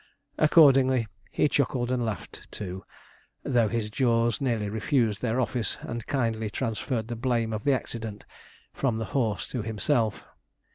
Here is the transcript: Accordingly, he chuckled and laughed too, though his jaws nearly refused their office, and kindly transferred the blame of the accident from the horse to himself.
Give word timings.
Accordingly, 0.39 1.05
he 1.29 1.47
chuckled 1.47 1.91
and 1.91 2.03
laughed 2.03 2.51
too, 2.51 2.83
though 3.43 3.67
his 3.67 3.91
jaws 3.91 4.41
nearly 4.41 4.67
refused 4.67 5.21
their 5.21 5.39
office, 5.39 5.77
and 5.81 6.07
kindly 6.07 6.49
transferred 6.49 7.07
the 7.07 7.15
blame 7.15 7.53
of 7.53 7.65
the 7.65 7.73
accident 7.73 8.25
from 8.73 8.97
the 8.97 9.05
horse 9.13 9.47
to 9.49 9.61
himself. 9.61 10.25